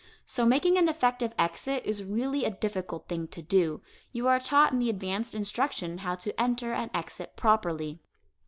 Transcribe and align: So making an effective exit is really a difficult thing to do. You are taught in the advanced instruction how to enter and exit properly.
So 0.25 0.47
making 0.47 0.79
an 0.79 0.89
effective 0.89 1.31
exit 1.37 1.85
is 1.85 2.03
really 2.03 2.43
a 2.43 2.49
difficult 2.49 3.07
thing 3.07 3.27
to 3.27 3.41
do. 3.43 3.83
You 4.11 4.25
are 4.27 4.39
taught 4.39 4.71
in 4.73 4.79
the 4.79 4.89
advanced 4.89 5.35
instruction 5.35 5.99
how 5.99 6.15
to 6.15 6.41
enter 6.41 6.73
and 6.73 6.89
exit 6.95 7.35
properly. 7.35 7.99